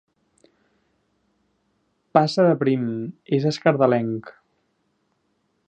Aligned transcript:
Passa 2.17 2.47
de 2.47 2.55
prim: 2.63 2.87
és 3.39 3.47
escardalenc. 3.51 4.33